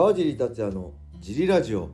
[0.00, 1.90] 川尻達也のジリラジオ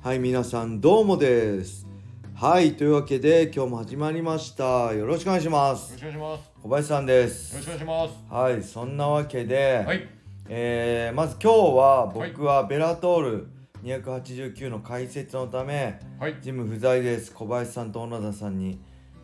[0.00, 1.88] はい皆さんどうもです
[2.36, 6.50] はいというわけで今日も始まりましたよろしくお願いしまよすろしくお願いします。
[6.62, 8.32] 小林さんですよろしくお願いします。
[8.32, 10.08] はいそんなわけで、はい。
[10.48, 13.48] えーまず今日は僕はベラトール
[13.82, 16.36] 289の解説のため、はい。
[16.40, 18.78] ジム不在です小林さんと小野田さんに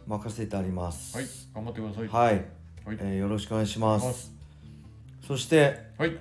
[0.09, 1.27] 任せてありますはい。
[1.55, 2.09] 頑張ってください。
[2.09, 2.35] はい、
[2.85, 2.99] はい。
[3.01, 4.35] えーよろしくお願いします
[5.25, 6.19] そしてはい。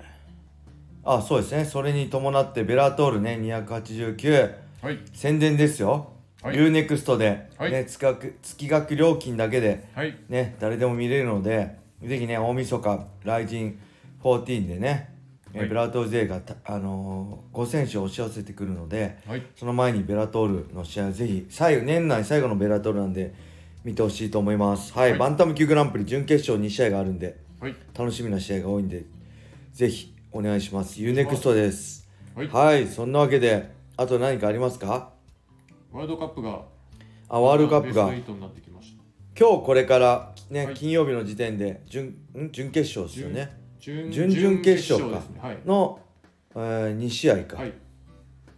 [1.10, 1.64] あそうですね。
[1.64, 5.00] それに伴ってベラトールね289はい。
[5.14, 6.12] 宣伝ですよ、
[6.42, 6.58] はい。
[6.58, 7.72] UNEXT で、はい。
[7.72, 10.18] ね、月額月額料金だけで、はい。
[10.28, 13.80] ね、誰でも見れるのでぜひね大晦日ライジン
[14.22, 15.10] 14でね、
[15.54, 15.70] えーはい。
[15.70, 19.44] ベラトール勢がた、あのー、5選手押し寄せてくるのではい。
[19.56, 23.34] その前にベラトールの試合をぜひ最後年内最後のベラトールなんで
[23.86, 24.92] 見てほしいと思います。
[24.92, 25.20] はい、はい。
[25.20, 27.76] バンタム級グランプリ準決勝2試合があるんではい。
[27.98, 29.06] 楽しみな試合が多いんで
[29.72, 31.00] ぜひお願いします。
[31.02, 32.08] UNEXT です。
[32.36, 32.48] はい。
[32.48, 32.88] はい。
[32.88, 35.10] そんなわけであと何かありますか？
[35.92, 36.62] ワールドカップが。
[37.28, 38.06] あワールドカップが。
[38.12, 39.04] ベスト8になってきました。
[39.40, 40.74] 今日これからね、はい。
[40.76, 42.52] 金曜日の時点で準ん？
[42.52, 43.50] 準決勝ですよね。
[43.80, 45.20] 準準々決勝か。
[45.20, 45.40] ね。
[45.42, 45.58] はい。
[45.66, 46.00] の、
[46.54, 47.74] えー、2試合か、はい。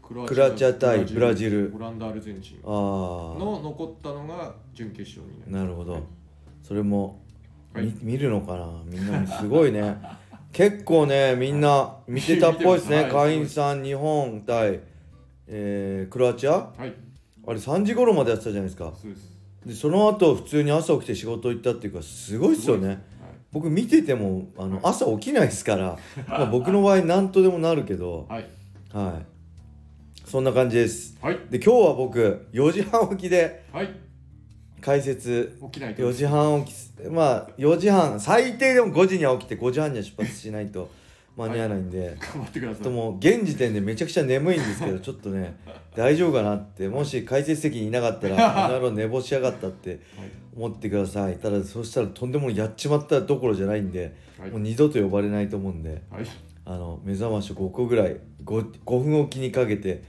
[0.02, 1.72] ククロアチア対ブラジル。
[1.74, 5.64] オランダ、アルゼンチンあの残ったのが準決勝になる。
[5.64, 6.04] あなるほど。
[6.62, 7.22] それも、
[7.74, 7.86] はい。
[7.86, 8.82] み見るのかな？
[8.84, 9.96] みんなすごいね
[10.52, 14.80] 結構ねみんな見てたっぽいですね 会員さん日本対、
[15.48, 16.94] えークロアチアはい。
[17.48, 19.40] あれ3時頃までやってたじゃないですかです。
[19.66, 22.98] でその後普通に朝起きて仕事行ったっていうかすごいっすよねはい。
[23.52, 28.46] 僕見ててもあの朝起きないですから、 まあ、僕の場合何とでもなるけどはい。
[28.92, 29.26] はい
[30.26, 31.40] そんな感じですはい。
[31.50, 33.90] で今日は僕4時半起きではい。
[34.82, 36.02] 解説起きないと。
[36.02, 40.90] 4時半起きまあ4時半最低でも5時には起きて5時半には出発しないと
[41.38, 42.84] 間に合わないんで、頑張ってください。
[42.84, 45.56] ともう現時点でめちゃくちゃ眠いんですけど ちょっとね
[45.96, 50.00] 大丈夫かなってもし解説席にいなかったらあの野郎寝坊しやがったってはい。
[50.56, 56.26] 思ってくださいただそしたらとんでもやっちまったどころじゃないんで、はいもう二度と呼ばれないと思うんではい。
[56.66, 60.04] あの目覚まし5個ぐらい 5, 5分おきにかけて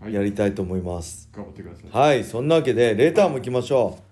[0.00, 0.12] はい。
[0.12, 1.88] やりたいと思います頑張ってください。
[1.90, 4.02] はい、そんなわけでレーターも行きましょう、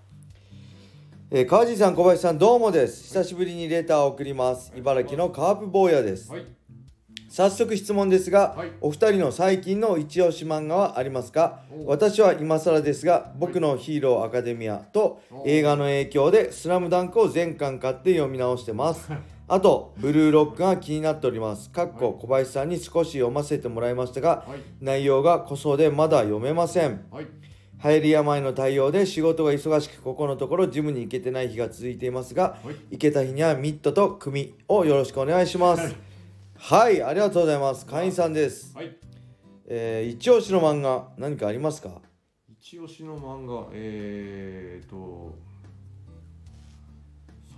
[1.35, 3.05] えー川地さん小林さんどうもです。
[3.05, 4.71] 久しぶりにレーターを送ります。
[4.77, 6.31] 茨城のカープ坊やです。
[6.31, 6.45] はい。
[7.27, 8.71] 早速質問ですが、はい。
[8.81, 11.61] お二人の最近の一押し漫画はありますか？
[11.71, 11.87] お。
[11.87, 15.43] 私は今更ですが僕のヒーローアカデミアとお。
[15.47, 19.09] 映画の影響でスラムダンクを全巻買って読み直してます。
[19.47, 21.71] あとブルーロックが気になっております。
[21.71, 24.59] かっこ小林さんに少し読ませてもらいましたがはい。
[24.79, 27.07] 内容が濃そうでまだ読めません。
[27.09, 27.25] はい。
[27.83, 32.75] 流行り病の対応で仕事が忙しくここのところジムに行けてない日が続いていますがはい。
[32.91, 35.93] 行けた日にはミットと組をよろしくお願いしますはい
[36.55, 38.95] はいありがとうございます会員さんですはい。
[39.67, 42.01] えー、一押しの漫画何かありますか？
[42.49, 45.35] 一押しの漫画、えーと、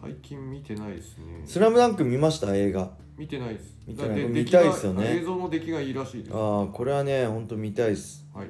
[0.02, 1.42] 最近見てないですね。
[1.46, 2.56] スラムダンク見ました？
[2.56, 3.76] 映画見てないです。
[3.88, 6.36] 見てないだ見たいですよね映像の出来がいいらしいです。
[6.36, 8.48] ああこれはねほんと見たいですはい。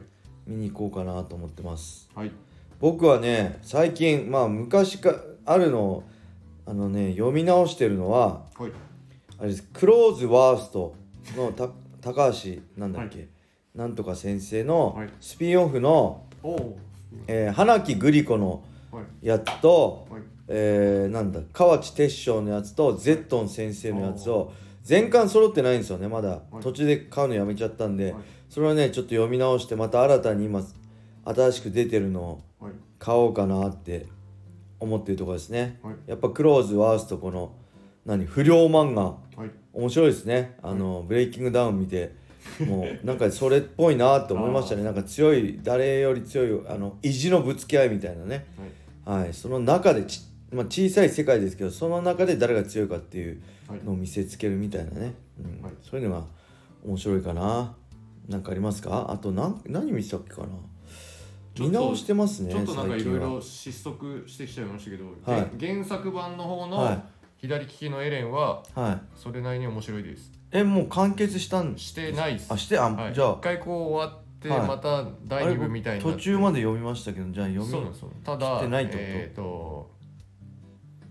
[0.47, 2.09] 見に行こうかなと思ってます。
[2.15, 2.31] はい。
[2.79, 6.03] 僕はね最近まあ昔かあるのを
[6.65, 8.71] あのね読み直してるのははい。
[9.37, 9.63] あれです。
[9.73, 10.95] クローズワースト
[11.35, 11.69] のた
[12.01, 13.27] 高橋なんだっけ、
[13.73, 15.09] なんとか先生のはい。
[15.19, 16.77] スピンオフの、おお。
[17.27, 19.27] えー花木グリコのはい。
[19.27, 20.21] やつと、はい。
[20.47, 26.61] えーなんだ河内鉄章のやつとゼットン先生のやつを全巻揃ってないんですよねまだ、はい。
[26.61, 30.61] 途中で買うのやめちゃったんで、はいそれをねちょっと読み直してまた新たに今
[31.25, 32.73] 新しく出てるのをはい。
[32.99, 34.05] 買おうかなって
[34.79, 35.79] 思ってるところですね。
[35.83, 35.95] はい。
[36.07, 37.53] やっぱクローズワーストこの
[38.05, 39.03] 何不良漫画。
[39.03, 39.51] はい。
[39.73, 40.55] 面白いですね。
[40.61, 42.15] あの、ブレイキングダウン見て。
[42.65, 44.83] もう なんかそれっぽいなと思いましたね。
[44.83, 48.45] なんか強い誰より強いあの意地のぶつけ合いみたいなね。
[49.05, 49.23] はい。
[49.23, 49.33] はい。
[49.33, 53.83] その中でち、まあ、小さい世界ですけどその中で誰が強いかっていうはい。
[53.83, 55.61] のを見せつけるみたいなね、うん。
[55.63, 55.73] はい。
[55.81, 56.23] そういうのが
[56.85, 57.75] 面白いかな
[58.27, 59.07] なんかありますか？
[59.09, 60.47] あと何何見てたっけかな？
[61.57, 65.49] 見直してますねちょっとなんかいろいろ失速してきちゃいましたけど、はい。
[65.57, 67.03] げ原作版の方はの
[67.37, 69.01] 左利きのエレンははい。
[69.15, 70.31] それなりに面白いです。
[70.51, 71.77] えもう完結したん？
[71.77, 72.51] してないです。
[72.51, 73.31] あしてあ、はい、じゃあ。
[73.33, 74.67] 一回こう終わって、はい。
[74.67, 79.03] また第二部みたいにな途中まで読みましたけどじゃあ読みそうた知だってないってこと？
[79.03, 79.91] えっ、と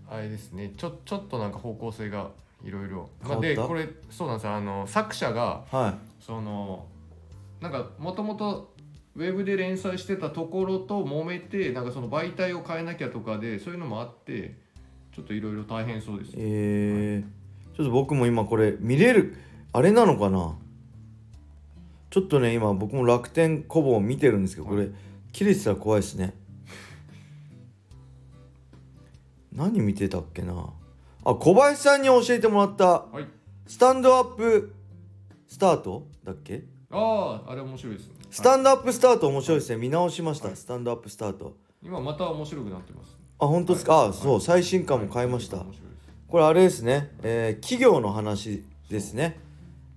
[0.09, 0.73] あれですね。
[0.77, 2.29] ちょちょっとなんか方向性が
[2.63, 3.09] いろいろ。
[3.41, 4.53] でこれそうなんですよ。
[4.53, 6.85] あの作者がはその
[7.61, 8.75] なんかもともと
[9.15, 14.57] ウェブで連載してたところと揉めてなんかその媒体を変えなきゃとかでそういうのもあって
[15.13, 16.31] ちょっといろいろ大変そうです。
[16.31, 19.37] いえー、ちょっと僕も今これ見れる
[19.71, 20.57] あれなのかな？
[22.09, 24.89] ちょっとね今僕も楽天コボを見てるんですけどこれ
[25.31, 26.33] 切れてたら怖いですね。
[29.53, 30.73] 何見てたっけな？
[31.23, 33.25] あ小林さんに教えてもらったはい。
[33.67, 34.75] スタンドアップ
[35.47, 36.63] スタートだっけ？
[36.91, 38.15] あああれ面白いですね。
[38.29, 39.77] スタンドアップスタート面白いですね。
[39.77, 40.57] 見直しました、はい。
[40.57, 41.55] スタンドアップスタート。
[41.83, 44.09] 今また面白くなってますあ本当ですか、はい。
[44.09, 45.65] あそう最新刊も買いました、
[46.27, 49.39] これあれですね、えー企業の話ですね。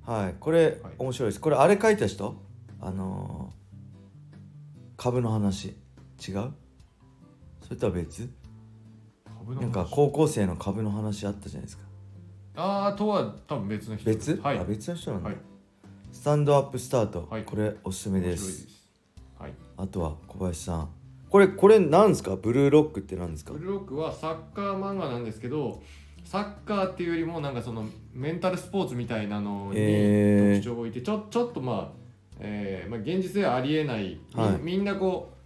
[0.04, 0.34] はい。
[0.40, 0.92] これ、はい。
[0.98, 1.40] 面白いです。
[1.40, 2.34] これあれ書いた人？
[2.80, 4.36] あのー
[4.96, 5.76] 株の話。
[6.26, 6.52] 違う？
[7.62, 8.28] それとは別？
[9.24, 9.62] 株の話。
[9.62, 11.84] なんか高校生の株の話あったじゃないですか。
[12.56, 14.04] ああとは多分別の人。
[14.04, 14.58] 別、はい。
[14.58, 15.38] あ別の人なんだ、はい
[16.12, 17.44] スタンドアップスタート、はい。
[17.44, 18.90] これおすすめで面白いすです。
[19.38, 19.54] はい。
[19.76, 20.88] あとは小林さん。
[21.30, 22.36] これこれなんですか？
[22.36, 23.52] ブルーロックって何ですか？
[23.52, 25.82] ブルーロックはサッカー漫画なんですけど
[26.24, 30.62] サッカーっていうよりもなんかそのメンタルスポーツみたいなのにへー。
[30.62, 31.98] 特徴を置いてちょちょっとまあ、
[32.40, 34.58] えーまあ、現実ではありえない、みはい。
[34.60, 35.37] みんなこう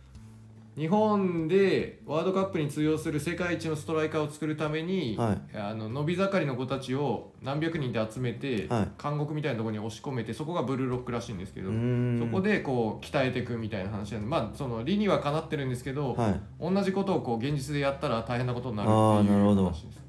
[0.75, 5.57] 日本でワールドカップに通用する世界一のストライカーを作るために、はい。
[5.59, 8.89] あの伸び盛りの子たちを何百人で集めて、はい。
[9.03, 16.41] 監獄みたいなところに押し込めてそこがブルーロックらしいんですけどそこでこう鍛えていくみたいな話なんでまあその理にはかなってるんですけど、はい。
[16.59, 20.01] 同じことをこう現実でやったら大変なことになるっていう話です。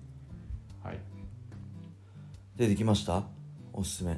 [0.81, 0.97] はい。
[2.55, 3.23] 出てきました？
[3.73, 4.13] おすすめ。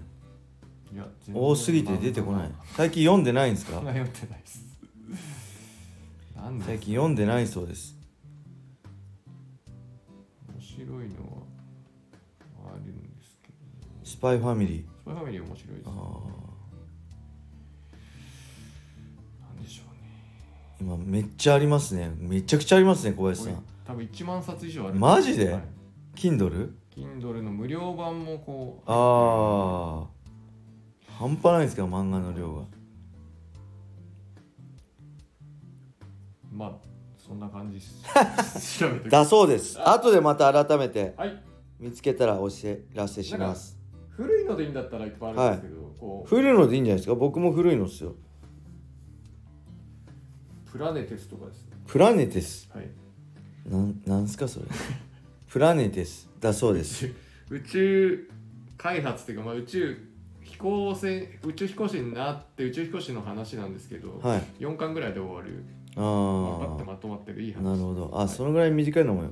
[0.94, 2.52] いや多すぎて出てこない。
[2.76, 3.80] 最近読んでないんですか？
[3.82, 4.10] 読んでない
[4.42, 4.65] です。
[6.36, 7.96] なんで最近読んでないそうです。
[10.54, 10.96] 面白いの
[12.64, 13.56] はあるんですけど、
[14.04, 15.88] スパイファミリースパイファミリー面白いです。
[15.88, 15.92] あ
[19.42, 20.02] なんでしょうね。
[20.82, 22.12] ー今めっちゃありますね。
[22.18, 23.64] めちゃくちゃありますね小林これさん。
[23.86, 24.96] 多分1万冊以上ある。
[24.96, 25.54] マジで？
[25.54, 25.64] はい。
[26.16, 26.74] Kindle?
[26.96, 28.92] Kindle の無料版もこう。
[28.92, 32.64] ああ半端ないですけど漫画の量が
[36.56, 36.78] まあ
[37.18, 38.80] そんな感じです。
[38.80, 39.10] 調べて。
[39.10, 39.78] だそうです。
[39.82, 41.44] 後でまた改めてはい。
[41.80, 43.78] 見つけたらお知らせします。
[44.10, 46.30] 古いのでいいんだったらいっぱいあるんですけど、こう。
[46.30, 47.16] 古いのでいいんじゃないですか？
[47.16, 48.16] 僕も古いのっすよ。
[50.72, 51.78] プラネテスとかですね。
[51.88, 52.70] プラネテス？
[52.74, 52.90] はい。
[53.70, 54.66] なんなんすかそれ？
[55.48, 56.30] プラネテス。
[56.40, 57.10] だそうです。
[57.50, 58.30] 宇宙
[58.78, 59.98] 開発っていうか、まあ、宇宙
[60.42, 64.44] 飛行船宇宙飛行士になって宇宙飛行士の話なんですけど、はい。
[64.60, 65.64] 4巻ぐらいで終わる
[65.98, 67.64] あパッてあまとまってるいい話。
[67.64, 68.10] なるほど。
[68.14, 68.30] あ、はい。
[68.30, 69.32] そのぐらい短いのもはい。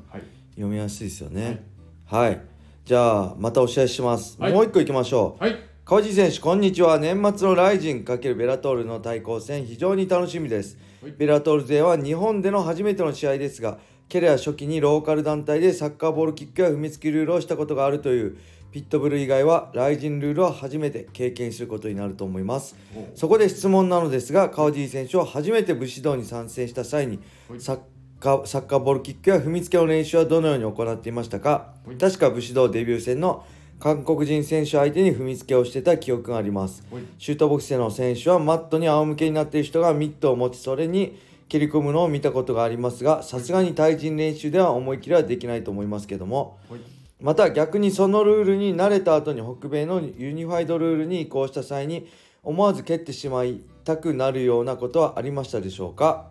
[0.51, 1.65] 読みやすいですよね。
[2.05, 2.41] はい、
[2.85, 4.53] じゃあまたお知らせします、はい。
[4.53, 5.43] もう一個いきましょう。
[5.43, 5.55] はい。
[5.83, 6.99] 川地選手こんにちは。
[6.99, 10.77] 年末のライジン×ベラトールの対抗戦非常に楽しみです。
[11.01, 11.11] はい。
[11.11, 18.37] ベラトール勢は日本での初めての試合ですがケレア初期にローカル団体でサッカーボールキックや踏みつけルールをしたことがあるという
[18.73, 22.75] ピットブル以外はライジンルールは初めて経験することになると思います。
[22.95, 27.61] おそこで質問なのですが川地選手は初めて武士道に参戦した際にはい。
[27.61, 27.79] サッ
[28.19, 31.75] カーサッカーボールキックや踏みつけの練習はどのように行っていましたか。
[31.85, 31.97] はい。
[31.97, 33.45] 確か武士道デビュー戦の
[33.79, 36.83] 韓国人選手相手に踏みつけをしてた記憶があります。
[36.91, 37.03] はい。
[37.19, 41.15] シュートボックスでの選手はマットに仰向けになっている人がミットを持ちそれに
[41.47, 46.57] 切り込むのを見たことがありますがさすがに対人練習では思い切りはできないと思いますけども。
[46.71, 52.07] はいまた逆にそのルールに慣れた後に北米のユニファイドルールに移行した際に
[52.43, 56.29] 思わず蹴ってしまいたくなるようなことはありましたでしょうか？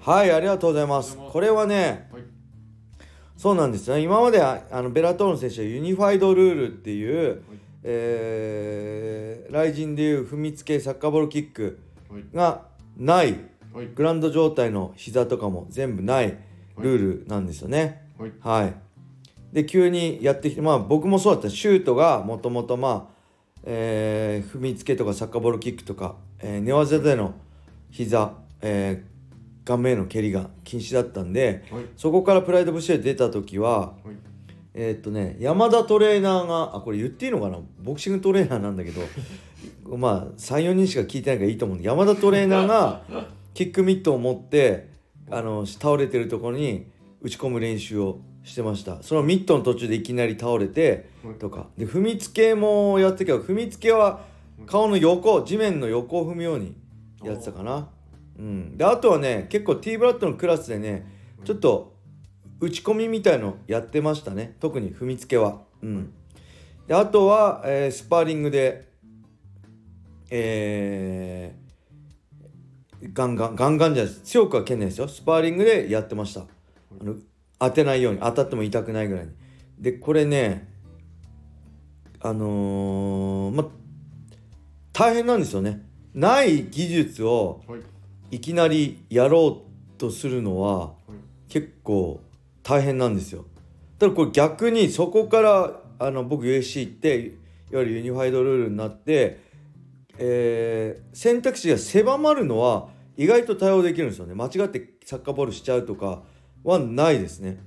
[0.00, 1.16] はいありがとうございます。
[1.16, 2.08] これはね。
[2.12, 2.22] はい
[3.36, 4.02] そうなんですよね。
[4.02, 7.42] 今までああのベラトールの選手はユニファイドルールっていう、
[7.82, 12.24] えー、ライジンでいう踏みつけサッカーボールキックはい。
[12.32, 12.62] が
[12.96, 13.34] ない。
[13.74, 13.88] はい。
[13.88, 16.38] グラウンド状態の膝とかも全部ない。
[16.78, 18.08] ルールなんですよね。
[18.16, 18.32] はい。
[18.40, 18.74] はい。
[19.52, 21.50] で急にやってきてまあ僕もそうだった。
[21.50, 23.14] シュートがもともとまあ、
[23.64, 27.34] えー踏みつけとかサッカーボールキックとか、えー寝技での
[27.90, 29.12] 膝、えー
[29.64, 31.84] 顔面への蹴りが禁止だったんではい。
[31.96, 33.92] そこからプライドブッシュで出た時ははい。
[34.74, 37.58] えーっとね山田トレーナーがあこれ言っていいのかな？
[37.80, 39.02] ボクシングトレーナーなんだけど
[39.96, 43.02] まあ34人しか聞いてないからいいと思うんで山田トレーナーが
[43.54, 44.88] キックミットを持って
[45.30, 46.86] あの倒れてるところに
[47.20, 49.02] 打ち込む練習をしてました。
[49.02, 51.34] そのミットの途中でいきなり倒れてはい。
[51.34, 51.68] とか。
[51.76, 54.24] で踏みつけもやってたけど踏みつけは
[54.66, 56.74] 顔の横地面の横を踏むように
[57.22, 57.88] やってたかな。
[58.38, 58.76] うん。
[58.76, 61.06] であとはね結構 T ブラッドのクラスでね
[61.44, 61.96] ちょっと
[62.60, 64.56] 打ち込みみたいのやってましたね。
[64.60, 65.62] 特に踏みつけは。
[65.82, 66.12] うん。
[66.86, 68.88] であとは、えースパーリングで
[70.30, 75.08] えーガンガンガンガンじゃないです強くは蹴んないですよ。
[75.08, 76.42] スパーリングでやってました。
[76.42, 76.44] あ
[77.04, 77.16] の
[77.62, 79.30] 当てないように当たっても痛くないぐらいに
[79.78, 80.68] でこれね
[82.20, 83.68] あのーま
[84.92, 87.80] 大変なんですよねない技術をはい
[88.32, 90.92] いきなりやろうとするのははい
[91.48, 92.20] 結構
[92.62, 93.44] 大変なんですよ。
[93.98, 97.18] ただこれ逆にそこからあの僕 USC 行って
[97.70, 99.38] いわゆるユニファイドルールになって、
[100.18, 102.88] えー選択肢が狭まるのは
[103.18, 104.34] 意外と対応できるんですよね。
[104.34, 106.22] 間違ってサッカーボールしちゃうとか
[106.64, 107.62] はないですね。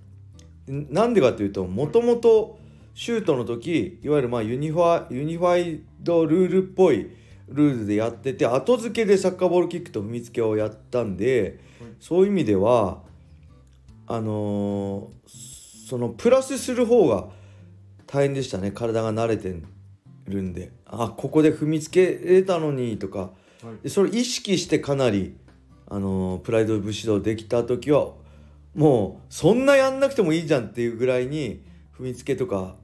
[0.68, 2.58] なんでかというともともと
[2.94, 7.12] シュートの時いわゆるまあユニファユニファイドルールっぽい
[7.48, 11.60] ルールでやってて後付けでサッカーボールキックと踏みつけをやったんで
[12.00, 13.04] そういう意味では
[14.08, 17.28] あのーそのプラスする方が
[18.08, 18.72] 大変でしたね。
[18.72, 19.56] 体が慣れて
[20.26, 20.72] るんで。
[20.88, 23.20] あここで踏みつけれたのにとか。
[23.20, 23.30] は
[23.72, 23.84] い。
[23.84, 25.36] でそれ意識してかなり、
[25.88, 28.14] あのープライド武士道できた時は
[28.76, 31.64] もうそんなやんなくてもいいじゃんっていうぐらいに
[31.98, 32.76] 踏みつけとか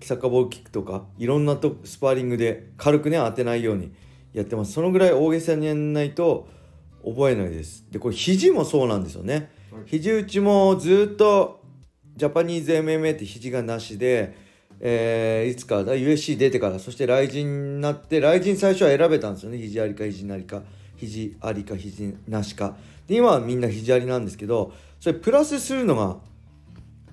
[0.00, 3.92] サッカーボールキックとかいろんなとスパーリングで軽くね当てないように
[4.32, 4.72] やってます。
[4.72, 6.48] そのぐらい大げさにやんないと
[7.04, 7.86] 覚えないです。
[7.90, 9.50] でこれ肘もそうなんですよね。
[9.70, 9.82] はい。
[9.86, 11.60] 肘打ちもずっと
[12.16, 14.34] ジャパニーズ MMA って肘がなしで、
[14.80, 19.58] えーいつかだ USC 出てからそして雷神になって雷神最初は選べたんですよね。
[19.58, 20.62] 肘ありか肘なりか
[20.96, 22.76] 肘ありか肘なしか。
[23.06, 26.16] で今はみんな肘ありなんですけどそれプラスするのが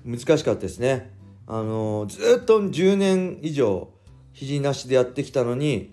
[0.04, 1.12] 難しかったですね。
[1.46, 3.88] あのーずっと10年以上
[4.32, 5.92] 肘なしでやってきたのに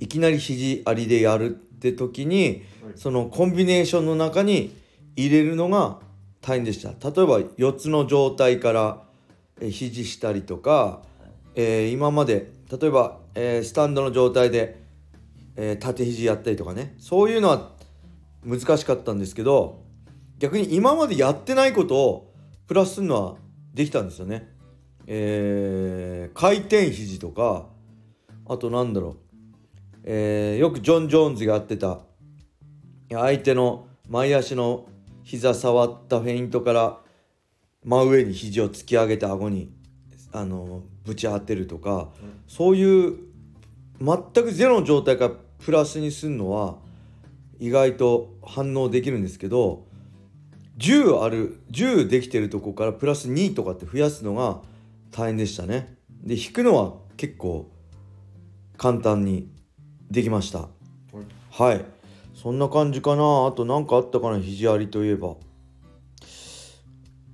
[0.00, 2.92] いきなり肘ありでやるって時にはい。
[2.96, 4.76] そのコンビネーションの中に
[5.16, 5.98] 入れるのが
[6.40, 6.88] 大変でした。
[6.88, 9.02] 例えば4つの状態から
[9.60, 11.02] えー肘したりとか、
[11.54, 14.82] えー今まで例えば、えースタンドの状態で、
[15.56, 16.94] えー縦肘やったりとかね。
[16.98, 17.72] そういうのは
[18.44, 19.82] 難しかったんですけど
[20.38, 22.34] 逆に今までやってないことを
[22.66, 23.36] プラスするのは
[23.72, 24.52] できたんですよね。
[25.06, 27.66] えー回転肘とか
[28.46, 29.16] あとなんだろう、
[30.04, 32.00] えーよくジョン・ジョーンズがやってた
[33.10, 34.86] 相手の前足の
[35.22, 36.98] 膝触ったフェイントから
[37.84, 39.70] 真上に肘を突き上げて顎に
[40.32, 42.10] あのぶち当てるとか
[42.48, 43.18] そういう
[44.00, 45.34] 全くゼロの状態から
[45.64, 46.76] プラスにするのは
[47.58, 49.86] 意外と反応できるんですけど
[50.78, 54.60] 10ある10できてるとこからプラス2とかって増やすのが
[55.10, 55.96] 大変でしたね。
[56.22, 57.70] で引くのは結構
[58.76, 59.48] 簡単に
[60.10, 60.58] できました。
[60.58, 60.68] はい
[61.56, 61.84] はい。
[62.34, 63.46] そんな感じかな。
[63.46, 65.36] あと何かあったかな、肘ありといえば。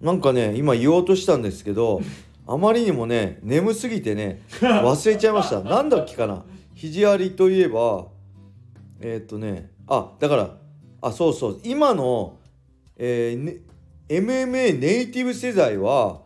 [0.03, 2.03] なんかね、今言おうとしたんですけど、
[2.47, 5.63] あまりにもね、眠すぎてね、忘れちゃいました。
[5.63, 6.45] なんだっけかな。
[6.75, 8.09] 肘ありといえば、
[9.01, 10.57] えーっとね、あ、だから、
[11.03, 12.39] あ、そうそう、今の、
[12.97, 13.57] えーね
[14.11, 16.23] MMA ネイティブ世代は、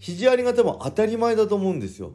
[0.00, 2.12] 肘ありが多分当たり前だと思うんですよ。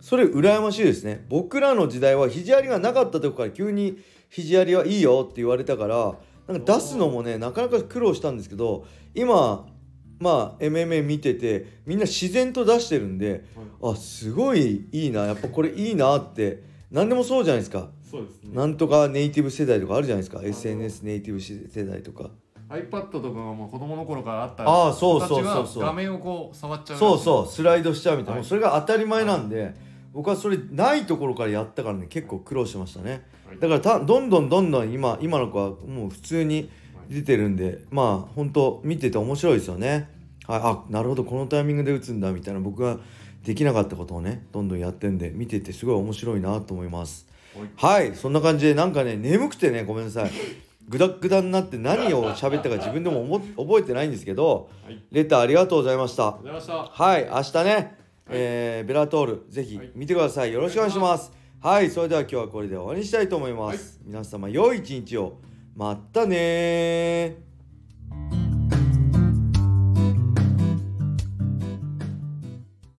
[0.00, 1.26] それ羨ましいですね。
[1.28, 3.98] 僕らの時代は肘ありがなかったとこから急に
[4.30, 6.14] 肘ありはいいよって言われたから
[6.46, 9.66] なんか出すのもねなかなか苦労したんですけど今
[10.18, 18.54] まあ MMA 見ててみんな自然と出してるんでー、はい、あすごいいいなやっぱこれいいなって何でもそうじゃないですかそうですね。
[18.54, 22.30] なんとかネイティブ世代とかあるじゃないですか？SNS ネイティブ世代とか。
[22.68, 25.82] iPad とかがもう子供の頃からあったあーそうそうそうそう。
[25.82, 26.98] 画面をこう触っちゃう。
[26.98, 27.46] そうそう。
[27.46, 28.48] スライドしちゃうみたいな、はい。
[28.48, 29.74] それが当たり前なんで、
[30.12, 32.06] 僕はそれないところからやったからね。
[32.06, 33.24] 結構苦労しましたね。
[33.46, 33.58] はい。
[33.58, 36.70] だからたどんどんどんどん今今の子はもう普通に
[37.08, 40.08] 出てるんでまあ本当見てて面白いですよね。
[40.46, 40.60] はい。
[40.62, 42.98] あなるほどこのタイミングで打つんだみたいな僕が
[43.44, 47.28] できなかったことをねどんどんやってんで見ててすごい面白いなと思います
[47.76, 50.30] はいそんな感じでなんかね眠くてねごめんなさい
[50.88, 56.38] グダグダになって何を喋ったか自分でも思っ覚えてないんですけどはいレターありがとうございました
[56.92, 57.96] はい、明日ね、
[58.28, 60.52] えーベラトール、ぜひはい見てください。
[60.52, 61.32] よろしくお願いします。
[61.60, 64.00] はい、それでは今日はこれで終わりにしたいと思います。
[64.04, 65.38] 皆様、良い一日を。
[65.74, 67.55] またねー。